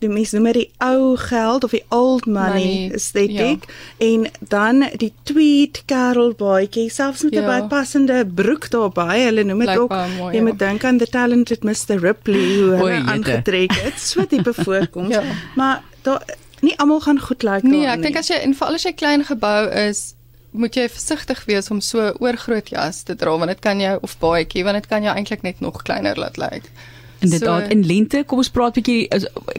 die 0.00 0.08
mense 0.08 0.36
noem 0.36 0.52
dit 0.56 0.70
ou 0.84 1.16
geld 1.20 1.64
of 1.64 1.74
die 1.76 1.82
old 1.92 2.26
money 2.26 2.88
estetiek 2.96 3.66
ja. 3.66 3.74
en 4.06 4.26
dan 4.52 4.84
die 5.00 5.12
tweed 5.28 5.82
Karel 5.90 6.32
baadjie 6.38 6.88
selfs 6.90 7.22
met 7.26 7.36
'n 7.36 7.42
ja. 7.42 7.48
bypassende 7.50 8.24
broek 8.26 8.70
daarbey. 8.72 9.24
Hulle 9.28 9.44
noem 9.44 9.64
dit 9.66 9.76
ook 9.76 9.92
mooi, 9.92 10.32
jy 10.32 10.40
ja. 10.40 10.42
moet 10.42 10.58
dink 10.58 10.84
aan 10.84 10.98
the 10.98 11.06
talented 11.06 11.64
Mr 11.64 12.00
Ripley 12.00 12.46
hoe 12.60 12.88
hy 12.88 13.02
aangetrek 13.12 13.72
het. 13.72 14.00
So 14.00 14.26
tipe 14.26 14.54
voorkoms. 14.64 15.14
ja. 15.14 15.22
Maar 15.56 15.82
daar 16.02 16.24
nie 16.60 16.78
almal 16.78 17.00
gaan 17.00 17.20
goed 17.20 17.42
lyk 17.42 17.62
like 17.62 17.76
nee, 17.76 17.86
ek 17.88 18.02
dink 18.02 18.16
as 18.16 18.28
jy 18.28 18.40
en 18.44 18.54
veral 18.56 18.76
as 18.76 18.84
jy 18.84 18.92
klein 18.92 19.24
gebou 19.24 19.68
is 19.86 20.14
moet 20.50 20.74
jy 20.74 20.88
versigtig 20.90 21.44
wees 21.48 21.70
om 21.70 21.80
so 21.80 22.10
oorgroot 22.20 22.72
jas 22.72 23.02
te 23.06 23.14
dra 23.16 23.36
want 23.38 23.52
dit 23.52 23.60
kan 23.64 23.80
jou 23.80 23.98
of 24.02 24.16
baadjie 24.22 24.64
want 24.66 24.80
dit 24.80 24.88
kan 24.90 25.04
jou 25.06 25.14
eintlik 25.14 25.44
net 25.46 25.60
nog 25.60 25.82
kleiner 25.82 26.18
laat 26.18 26.40
lyk 26.40 26.52
like. 26.52 26.88
Inderdaad, 27.20 27.64
so, 27.66 27.70
in 27.74 27.86
lente, 27.86 28.22
kom 28.26 28.40
ons 28.40 28.48
praat 28.52 28.76
bietjie 28.78 29.08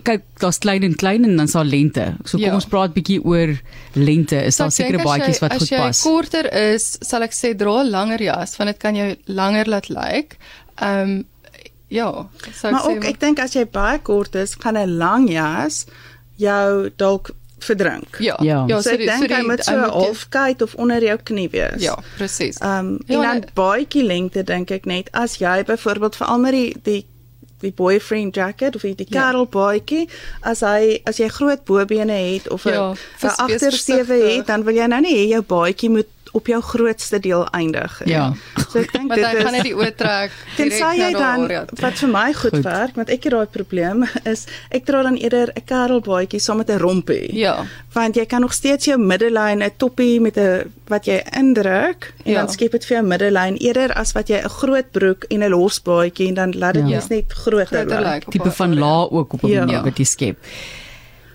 kyk, 0.01 0.23
daar's 0.41 0.57
klein 0.63 0.85
en 0.87 0.95
klein 0.97 1.27
en 1.27 1.35
dan's 1.37 1.53
daar 1.53 1.67
lente. 1.67 2.07
So 2.25 2.39
kom 2.39 2.47
ja. 2.47 2.53
ons 2.57 2.65
praat 2.69 2.95
bietjie 2.95 3.19
oor 3.21 3.53
lente. 3.93 4.39
Is 4.49 4.57
daar 4.57 4.71
sekere 4.73 5.03
baadjies 5.05 5.41
wat 5.43 5.57
goed 5.59 5.69
pas? 5.69 5.91
As 5.91 6.01
jy 6.01 6.09
korter 6.09 6.49
is, 6.61 6.87
sal 7.05 7.27
ek 7.27 7.37
sê 7.37 7.53
dra 7.57 7.81
'n 7.83 7.91
langer 7.93 8.23
jas 8.23 8.57
want 8.57 8.73
dit 8.73 8.79
kan 8.81 8.97
jou 8.97 9.11
langer 9.25 9.69
laat 9.69 9.91
lyk. 9.93 10.39
Ehm 10.81 11.11
um, 11.11 11.19
ja, 11.91 12.09
sou 12.49 12.71
ek 12.71 12.73
maar 12.73 12.81
sê. 12.81 12.87
Maar 12.87 12.89
ook 12.89 13.05
ek 13.11 13.19
dink 13.19 13.39
as 13.39 13.53
jy 13.53 13.65
baie 13.65 13.99
kort 13.99 14.35
is, 14.35 14.55
kan 14.55 14.77
'n 14.77 14.97
lang 14.97 15.29
jas 15.29 15.85
jou 16.41 16.89
dalk 16.97 17.29
verdrink. 17.61 18.17
Ja. 18.19 18.37
Ja, 18.41 18.63
ja 18.67 18.81
so, 18.81 18.89
so 18.89 18.97
dink 18.97 19.29
jy 19.29 19.41
moet 19.45 19.63
so 19.63 19.77
halfkyk 19.77 20.61
of 20.61 20.73
onder 20.81 21.03
jou 21.03 21.17
knie 21.23 21.49
wees. 21.53 21.81
Ja, 21.83 21.97
presies. 22.17 22.57
Ehm 22.57 22.95
um, 22.95 22.99
ja, 23.05 23.21
en 23.21 23.21
dan 23.21 23.49
baadjie 23.53 24.03
lengte 24.03 24.43
dink 24.43 24.71
ek 24.71 24.85
net 24.85 25.11
as 25.13 25.37
jy 25.37 25.61
byvoorbeeld 25.67 26.15
vir 26.15 26.27
almal 26.27 26.57
die 26.57 26.75
die 26.83 27.05
die 27.61 27.73
boyfriend 27.75 28.35
jacket 28.35 28.75
of 28.75 28.81
die 28.81 29.07
Karel 29.09 29.47
ja. 29.47 29.51
baadjie 29.53 30.07
as 30.41 30.63
hy 30.65 31.01
as 31.05 31.21
jy 31.21 31.27
groot 31.27 31.65
bobene 31.65 32.13
het 32.13 32.49
of 32.49 32.65
'n 32.65 32.73
ja, 32.73 32.93
agtersteewe 33.21 34.17
het 34.35 34.47
dan 34.47 34.63
wil 34.63 34.75
jy 34.75 34.87
nou 34.87 35.01
nie 35.01 35.15
hê 35.15 35.27
jou 35.35 35.41
baadjie 35.41 35.89
moet 35.89 36.09
op 36.31 36.47
jou 36.47 36.61
grootste 36.61 37.19
deel 37.19 37.47
eindig. 37.49 38.01
Ja. 38.05 38.31
So 38.69 38.79
ek 38.79 38.91
dink 38.95 39.13
dit 39.15 39.25
is 39.25 39.43
gaan 39.43 39.55
net 39.57 39.67
die 39.67 39.75
oortrek. 39.75 40.35
Tensy 40.59 40.91
jy 40.99 41.11
dan 41.15 41.45
wat 41.81 41.99
vir 42.01 42.11
my 42.11 42.27
goed, 42.33 42.55
goed. 42.55 42.63
werk, 42.65 42.95
want 42.99 43.11
ek 43.13 43.27
het 43.27 43.35
daai 43.35 43.51
probleem 43.51 44.05
is 44.33 44.45
ek 44.69 44.87
dra 44.87 45.03
dan 45.07 45.19
eerder 45.19 45.51
'n 45.55 45.65
kerelbaadjie 45.65 46.39
saam 46.39 46.61
met 46.63 46.71
'n 46.71 46.79
rompie. 46.79 47.29
Ja. 47.35 47.65
Want 47.93 48.15
jy 48.15 48.25
kan 48.25 48.41
nog 48.41 48.53
steeds 48.53 48.85
jou 48.85 48.97
middellyn 48.97 49.63
'n 49.63 49.71
toppie 49.77 50.19
met 50.21 50.37
'n 50.37 50.71
wat 50.87 51.05
jy 51.05 51.21
indruk 51.37 52.13
en 52.25 52.31
ja. 52.31 52.39
dan 52.39 52.49
skep 52.49 52.71
dit 52.71 52.85
vir 52.85 52.97
jou 52.97 53.05
middellyn 53.07 53.55
eerder 53.57 53.93
as 53.93 54.11
wat 54.13 54.27
jy 54.27 54.39
'n 54.43 54.49
groot 54.49 54.91
broek 54.91 55.23
en 55.29 55.43
'n 55.43 55.49
losbaadjie 55.49 56.27
en 56.27 56.33
dan 56.33 56.57
laat 56.57 56.73
dit 56.73 56.87
ja. 56.89 57.01
net 57.09 57.33
groter 57.33 57.85
lyk. 57.85 58.29
Tipe 58.29 58.51
van 58.51 58.79
la 58.79 59.07
ook 59.11 59.33
op 59.33 59.43
'n 59.43 59.47
ja. 59.47 59.65
manier 59.65 59.83
wat 59.83 59.97
jy 59.97 60.05
skep. 60.05 60.37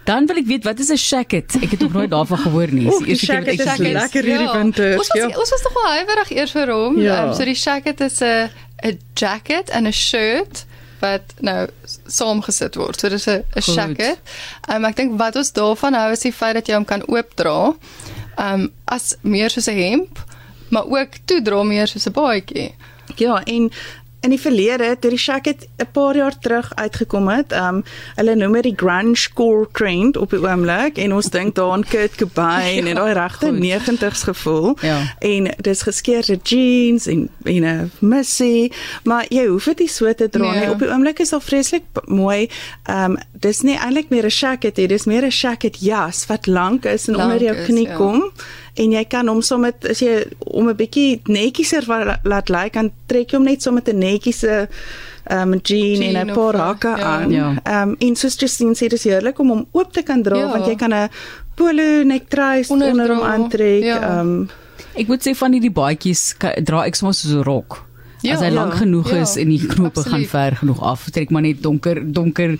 Dan 0.07 0.27
wil 0.31 0.39
ek 0.39 0.47
weet 0.47 0.65
wat 0.65 0.79
is 0.79 0.91
'n 0.95 0.97
shacket? 1.03 1.57
Ek 1.63 1.71
het 1.75 1.81
nog 1.81 1.93
nooit 1.93 2.11
daarvan 2.11 2.39
gehoor 2.39 2.71
nie. 2.71 2.87
Die 2.87 3.07
eerste 3.11 3.27
keer 3.27 3.45
wat 3.45 3.67
ek 3.75 3.83
dit 3.83 3.93
lekker 3.93 4.23
hierdie 4.23 4.47
ja. 4.47 4.57
winter. 4.59 4.99
Ons 4.99 5.09
was, 5.09 5.21
ja. 5.21 5.39
ons 5.39 5.51
was 5.51 5.63
nog 5.63 5.73
wel 5.73 5.91
huiwerig 5.97 6.31
eers 6.31 6.55
vir 6.55 6.71
hom. 6.71 7.01
Ja. 7.01 7.17
Um, 7.25 7.35
so 7.35 7.45
die 7.45 7.59
shacket 7.59 8.01
is 8.01 8.21
'n 8.23 8.51
'n 8.87 8.99
jacket 9.15 9.71
en 9.71 9.87
'n 9.87 9.93
shirt 9.93 10.65
wat 11.01 11.35
nou 11.41 11.69
saamgesit 12.07 12.75
word. 12.75 13.01
So 13.01 13.09
dis 13.09 13.27
'n 13.27 13.43
'n 13.57 13.63
shacket. 13.63 14.19
Um, 14.71 14.85
ek 14.85 14.97
dink 14.97 15.19
wat 15.19 15.37
ons 15.37 15.53
daarvan 15.53 15.95
hou 15.95 16.13
is 16.13 16.21
die 16.21 16.33
feit 16.33 16.55
dat 16.55 16.67
jy 16.67 16.75
hom 16.75 16.85
kan 16.85 17.03
oopdra. 17.09 17.75
Um 18.39 18.73
as 18.85 19.17
meer 19.23 19.51
soos 19.51 19.69
'n 19.69 19.79
hemp, 19.79 20.23
maar 20.69 20.87
ook 20.87 21.19
toedra 21.25 21.63
meer 21.63 21.87
soos 21.87 22.07
'n 22.07 22.13
baadjie. 22.13 22.75
Ja, 23.17 23.43
en 23.45 23.71
in 24.27 24.35
die 24.35 24.41
verlede 24.41 24.97
toe 25.01 25.11
die 25.13 25.21
Shacket 25.21 25.67
'n 25.79 25.89
paar 25.93 26.17
jaar 26.17 26.39
terug 26.39 26.73
uitgekom 26.75 27.29
het, 27.29 27.53
um 27.53 27.83
hulle 28.17 28.35
noem 28.35 28.53
dit 28.59 28.63
die 28.63 28.77
grunge 28.77 29.29
core 29.35 29.69
trend 29.73 30.17
op 30.17 30.31
die 30.31 30.41
oomblik 30.41 30.99
en 30.99 31.15
ons 31.15 31.31
dink 31.31 31.55
daaraan 31.55 31.85
Kurt 31.85 32.17
Cobain 32.17 32.85
ja, 32.85 32.91
en 32.91 32.95
daai 32.95 33.13
regte 33.13 33.53
90's 33.53 34.23
gevoel. 34.23 34.77
Ja. 34.81 34.99
En 35.19 35.51
dis 35.61 35.83
geskeurde 35.83 36.39
jeans 36.43 37.07
en 37.07 37.29
en 37.45 37.65
'n 37.65 37.91
missy, 37.99 38.71
maar 39.05 39.27
jy 39.29 39.47
hoef 39.47 39.65
dit 39.65 39.79
nie 39.79 39.89
so 39.89 40.15
te 40.15 40.29
dra 40.29 40.53
nie. 40.53 40.61
Nee. 40.61 40.71
Op 40.71 40.79
die 40.79 40.89
oomblik 40.89 41.19
is 41.19 41.33
al 41.33 41.41
vreeslik 41.41 41.85
mooi. 42.05 42.51
Um 42.91 43.19
dis 43.33 43.63
nie 43.63 43.79
eintlik 43.79 44.09
meer 44.09 44.25
'n 44.25 44.31
Shacket 44.31 44.77
nie, 44.77 44.89
dis 44.89 45.05
meer 45.05 45.25
'n 45.25 45.31
Shacket 45.31 45.77
jas 45.81 46.27
wat 46.27 46.47
lank 46.47 46.85
is 46.85 47.09
en 47.09 47.15
lank 47.15 47.33
onder 47.33 47.43
jou 47.43 47.65
knie 47.65 47.89
ja. 47.89 47.97
kom 47.97 48.33
en 48.77 48.93
jy 48.93 49.05
kan 49.09 49.29
hom 49.29 49.43
sommer 49.43 49.73
as 49.91 50.01
jy 50.01 50.25
om 50.39 50.69
'n 50.69 50.77
bietjie 50.77 51.21
netjieser 51.27 51.85
laat 52.25 52.49
lyk 52.49 52.73
kan 52.73 52.91
trek 53.07 53.31
jy 53.31 53.37
hom 53.39 53.45
net 53.45 53.63
sommer 53.63 53.83
'n 53.87 53.99
netjiese 53.99 54.69
um 55.31 55.59
jean, 55.63 56.01
jean 56.01 56.17
en 56.17 56.27
'n 56.27 56.35
paar 56.35 56.55
hakke 56.55 56.95
ja. 56.97 57.05
aan. 57.05 57.31
Ja. 57.31 57.49
Um 57.83 57.97
en 57.99 58.17
soos 58.17 58.37
Justine 58.37 58.75
sê 58.75 58.89
dis 58.89 59.05
heerlik 59.05 59.39
om 59.39 59.49
hom 59.49 59.67
oop 59.73 59.93
te 59.93 60.03
kan 60.03 60.23
dra 60.23 60.39
ja. 60.39 60.51
want 60.51 60.67
jy 60.67 60.77
kan 60.77 60.93
'n 60.95 61.09
polo 61.55 62.03
onder, 62.03 62.91
onder 62.91 63.15
hom 63.15 63.23
aantrek. 63.23 63.83
Ja. 63.83 64.21
Um 64.21 64.49
ek 64.95 65.09
moet 65.09 65.27
sê 65.27 65.35
van 65.35 65.53
hierdie 65.53 65.73
baadjies 65.73 66.35
dra 66.65 66.85
ek 66.85 66.95
soms 66.95 67.21
so 67.21 67.39
'n 67.39 67.43
rok. 67.43 67.85
Ja, 68.25 68.35
as 68.35 68.41
hy 68.41 68.49
ja, 68.49 68.55
lank 68.57 68.75
genoeg 68.81 69.11
ja, 69.13 69.21
is 69.27 69.35
en 69.37 69.51
die 69.53 69.61
knope 69.61 70.01
absoluut. 70.01 70.13
gaan 70.13 70.25
ver 70.31 70.57
genoeg 70.63 70.81
af, 70.81 71.05
trek 71.13 71.31
maar 71.31 71.45
net 71.45 71.63
donker 71.63 72.01
donker 72.01 72.57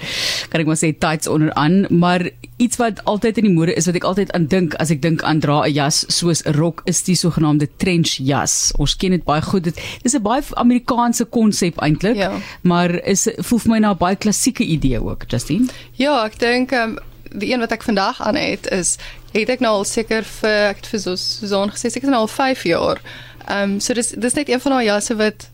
kan 0.53 0.61
ek 0.63 0.69
maar 0.69 0.79
sê 0.81 0.93
tights 0.93 1.31
onderaan, 1.33 1.87
maar 1.91 2.27
iets 2.63 2.77
wat 2.81 3.01
altyd 3.05 3.41
in 3.41 3.49
die 3.49 3.55
mode 3.55 3.75
is 3.77 3.89
wat 3.89 3.97
ek 3.97 4.05
altyd 4.09 4.33
aan 4.37 4.47
dink 4.53 4.77
as 4.83 4.93
ek 4.93 5.03
dink 5.05 5.25
aan 5.25 5.41
dra 5.41 5.63
'n 5.65 5.73
jas 5.73 6.05
soos 6.13 6.45
'n 6.45 6.57
rok 6.57 6.83
is 6.85 7.03
die 7.09 7.17
sogenaamde 7.17 7.69
trench 7.77 8.19
jas. 8.21 8.73
Ons 8.79 8.97
ken 8.97 9.11
dit 9.11 9.25
baie 9.25 9.43
goed. 9.43 9.65
Dit 9.65 9.81
is 10.03 10.15
'n 10.15 10.23
baie 10.23 10.43
Amerikaanse 10.55 11.25
konsep 11.25 11.81
eintlik, 11.81 12.17
ja. 12.17 12.33
maar 12.63 12.91
is 13.05 13.29
voel 13.39 13.59
vir 13.59 13.71
my 13.71 13.79
na 13.79 13.91
'n 13.93 13.99
baie 13.99 14.17
klassieke 14.17 14.65
idee 14.65 15.01
ook, 15.01 15.25
Justine. 15.29 15.69
Ja, 15.97 16.25
ek 16.25 16.39
dink 16.39 16.73
um, 16.73 16.99
die 17.33 17.53
een 17.53 17.61
wat 17.61 17.73
ek 17.73 17.83
vandag 17.83 18.21
aan 18.23 18.37
het 18.37 18.67
is 18.71 18.99
het 19.33 19.49
ek 19.49 19.61
nou 19.61 19.73
al 19.81 19.85
seker 19.85 20.25
vir 20.25 20.71
ek 20.71 20.77
het 20.77 20.87
vir 20.87 21.01
so 21.01 21.17
so 21.17 21.67
gesê 21.69 21.91
seker 21.91 22.11
nou 22.11 22.25
al 22.25 22.33
5 22.33 22.65
jaar. 22.65 23.01
Ehm 23.47 23.77
um, 23.77 23.81
so 23.81 23.95
dis 23.95 24.11
dis 24.11 24.35
net 24.35 24.49
een 24.49 24.61
van 24.61 24.73
daai 24.73 24.85
jasse 24.85 25.17
wat 25.17 25.49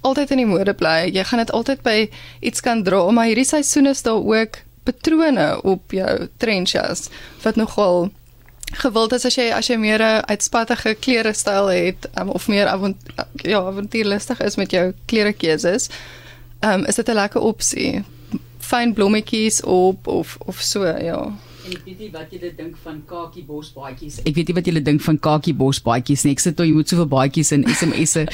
altyd 0.00 0.30
in 0.30 0.42
die 0.42 0.48
mode 0.48 0.74
bly. 0.74 1.10
Jy 1.12 1.24
gaan 1.24 1.38
dit 1.38 1.52
altyd 1.52 1.82
by 1.82 1.96
iets 2.40 2.60
kan 2.60 2.82
dra, 2.84 3.10
maar 3.10 3.28
hierdie 3.30 3.48
seisoen 3.48 3.86
is 3.86 4.02
daar 4.02 4.20
ook 4.20 4.60
patrone 4.84 5.62
op 5.62 5.92
jou 5.92 6.28
trenches 6.36 7.08
wat 7.42 7.56
nogal 7.56 8.10
gewild 8.72 9.12
is 9.12 9.24
as 9.28 9.36
jy 9.36 9.48
as 9.52 9.68
jy 9.68 9.76
meer 9.80 10.02
'n 10.02 10.24
uitspattige 10.28 10.94
klere 11.00 11.32
styl 11.32 11.68
het 11.68 12.08
um, 12.20 12.28
of 12.28 12.48
meer 12.48 12.66
avont 12.66 12.96
ja, 13.42 13.60
avontuurlustig 13.60 14.40
is 14.40 14.56
met 14.56 14.70
jou 14.70 14.92
klerekeuses. 15.06 15.88
Ehm 16.60 16.80
um, 16.80 16.84
is 16.84 16.94
dit 16.94 17.08
'n 17.08 17.14
lekker 17.14 17.40
opsie. 17.40 18.04
Fyn 18.58 18.92
blommetjies 18.92 19.62
op 19.62 20.06
of 20.06 20.36
of 20.38 20.60
so, 20.60 20.84
ja. 20.86 21.32
En 21.64 21.72
ek 21.72 21.84
weet 21.86 22.00
nie 22.02 22.10
wat 22.12 22.32
julle 22.34 22.50
dink 22.52 22.74
van 22.84 22.98
kakie 23.08 23.42
bosbaadjies. 23.48 24.18
Ek 24.28 24.34
weet 24.36 24.50
nie 24.50 24.56
wat 24.58 24.66
julle 24.68 24.82
dink 24.84 25.00
van 25.04 25.18
kakie 25.26 25.54
bosbaadjies 25.56 26.24
nie. 26.26 26.34
Ek 26.36 26.42
sit 26.44 26.58
toe 26.58 26.66
jy 26.68 26.74
moet 26.76 26.92
soveel 26.92 27.08
baadjies 27.08 27.54
in 27.56 27.64
SMS'e. 27.72 28.26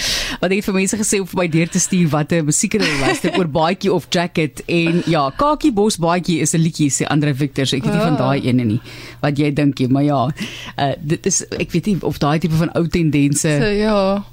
Wat 0.42 0.54
ek 0.56 0.66
vir 0.66 0.76
mense 0.76 0.98
gesê 0.98 1.20
op 1.22 1.34
my 1.38 1.46
deur 1.52 1.70
te 1.70 1.82
stuur 1.82 2.10
watter 2.10 2.42
musiek 2.48 2.74
hulle 2.74 2.88
luister 3.04 3.36
oor 3.38 3.50
baadjie 3.54 3.92
of 3.94 4.08
jacket 4.10 4.64
en 4.66 5.04
ja, 5.10 5.28
kakie 5.38 5.70
bosbaadjie 5.76 6.40
is 6.42 6.56
'n 6.58 6.64
liedjie 6.64 6.90
sê 6.90 7.06
Andre 7.06 7.34
Victor. 7.34 7.70
So 7.70 7.78
ek 7.78 7.86
weet 7.86 7.94
nie 7.94 8.02
van 8.02 8.18
ah. 8.18 8.24
daai 8.26 8.50
ene 8.50 8.66
nie 8.74 8.80
wat 9.22 9.38
jy 9.38 9.52
dink 9.54 9.78
jy, 9.78 9.86
maar 9.86 10.06
ja. 10.08 10.20
Uh 10.74 10.92
dit 10.98 11.26
is 11.26 11.44
ek 11.54 11.70
weet 11.70 11.86
nie 11.86 11.96
of 12.02 12.18
daai 12.18 12.38
tipe 12.42 12.58
van 12.58 12.74
ou 12.74 12.86
tendense. 12.88 13.46
So 13.46 13.70
ja. 13.70 14.24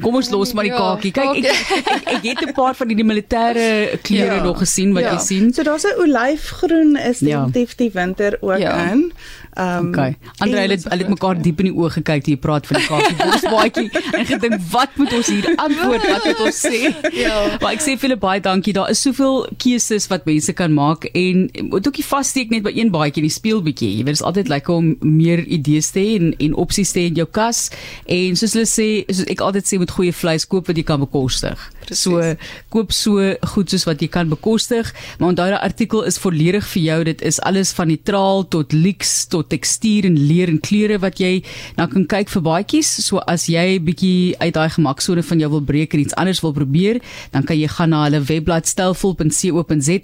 Kom 0.00 0.14
ons 0.14 0.30
los 0.30 0.52
maar 0.52 0.64
die 0.64 0.72
ja, 0.72 0.78
kakie. 0.78 1.12
Kyk, 1.12 1.36
ek, 1.36 1.44
ek, 1.44 1.90
ek, 1.90 2.08
ek 2.16 2.28
het 2.30 2.48
'n 2.48 2.54
paar 2.56 2.74
van 2.74 2.88
die 2.88 3.04
militêre 3.04 3.98
klere 4.02 4.40
ja, 4.40 4.42
nog 4.42 4.58
gesien 4.58 4.92
wat 4.96 5.02
ja. 5.02 5.12
jy 5.14 5.18
sien. 5.18 5.52
So 5.54 5.62
daar's 5.62 5.84
'n 5.84 6.00
olyfgroen 6.00 6.96
is 6.96 7.20
ja. 7.20 7.44
definitief 7.44 7.74
die 7.76 7.90
winter 7.92 8.38
ook 8.40 8.58
ja. 8.58 8.90
in. 8.90 9.12
Ehm 9.60 9.84
um, 9.84 9.88
okay. 9.88 10.16
Andre 10.38 10.60
het 10.60 10.84
hulle 10.88 11.02
het 11.02 11.08
mekaar 11.08 11.40
diep 11.42 11.58
in 11.60 11.68
die 11.68 11.74
oë 11.76 11.90
gekyk 11.98 12.24
toe 12.24 12.32
jy 12.32 12.40
praat 12.40 12.68
van 12.68 12.78
die 12.78 12.86
kakie 12.88 13.16
bosbaadjie 13.18 14.02
en 14.18 14.26
gedink 14.28 14.62
wat 14.72 14.94
moet 14.96 15.12
ons 15.18 15.28
hier 15.28 15.48
antwoord? 15.52 16.06
Wat 16.06 16.28
moet 16.28 16.40
ons 16.46 16.60
sê? 16.64 16.80
Ja. 17.16 17.34
Maar 17.60 17.74
ek 17.74 17.84
sê 17.84 17.96
vir 17.98 18.08
julle 18.08 18.18
baie 18.22 18.40
dankie. 18.44 18.72
Daar 18.76 18.88
is 18.92 19.02
soveel 19.04 19.42
keuses 19.60 20.08
wat 20.12 20.24
mense 20.28 20.54
kan 20.56 20.72
maak 20.72 21.04
en 21.12 21.42
moet 21.68 21.90
ook 21.90 22.00
nie 22.00 22.06
vassteek 22.06 22.54
net 22.54 22.64
by 22.64 22.72
een 22.76 22.92
baadjie 22.94 23.24
nie. 23.26 23.32
Speel 23.34 23.60
bietjie. 23.66 23.90
Jy 23.98 24.06
weet 24.06 24.14
dit 24.14 24.20
is 24.20 24.24
altyd 24.30 24.52
lekker 24.52 24.78
om 24.78 24.88
meer 25.04 25.44
idees 25.44 25.92
te 25.92 26.00
hê 26.06 26.16
en 26.20 26.32
en 26.40 26.56
opsies 26.64 26.94
te 26.94 27.02
hê 27.02 27.10
in 27.10 27.20
jou 27.20 27.28
kas. 27.28 27.66
En 28.08 28.40
soos 28.40 28.56
hulle 28.56 28.70
sê, 28.70 28.88
soos 29.10 29.28
ek 29.28 29.44
altyd 29.44 29.68
sê 29.68 29.80
met 29.82 29.92
goeie 29.98 30.14
vleis 30.16 30.48
koop 30.48 30.70
wat 30.70 30.80
jy 30.80 30.86
kan 30.88 31.04
bekostig. 31.04 31.66
Precies. 31.84 32.06
So 32.06 32.24
koop 32.72 32.96
so 32.96 33.34
goed 33.52 33.72
soos 33.74 33.84
wat 33.88 34.00
jy 34.00 34.08
kan 34.12 34.32
bekostig. 34.32 34.94
Maar 35.18 35.34
onthou 35.34 35.50
daai 35.52 35.60
artikel 35.60 36.08
is 36.08 36.20
volledig 36.22 36.64
vir 36.72 36.86
jou. 36.86 36.98
Dit 37.12 37.24
is 37.26 37.42
alles 37.44 37.74
van 37.76 37.92
neutraal 37.92 38.46
tot 38.48 38.72
luxe 38.72 39.28
tot 39.28 39.49
tekstuur 39.50 40.08
en 40.08 40.16
leer 40.18 40.52
en 40.52 40.60
kleure 40.62 41.00
wat 41.02 41.20
jy 41.20 41.42
nou 41.78 41.88
kan 41.90 42.06
kyk 42.16 42.32
vir 42.32 42.44
baadjies. 42.46 42.90
So 43.04 43.22
as 43.30 43.48
jy 43.50 43.78
bietjie 43.84 44.36
uit 44.40 44.54
daai 44.56 44.70
gemaksone 44.76 45.24
van 45.26 45.42
jou 45.42 45.50
wil 45.56 45.64
breek 45.66 45.94
en 45.94 46.04
iets 46.04 46.16
anders 46.20 46.42
wil 46.44 46.54
probeer, 46.56 47.02
dan 47.34 47.46
kan 47.46 47.58
jy 47.58 47.68
gaan 47.70 47.92
na 47.94 48.04
hulle 48.06 48.22
webblad 48.24 48.70
stelvol.co.za 48.70 50.00